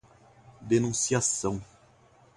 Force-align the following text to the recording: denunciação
denunciação 0.63 1.61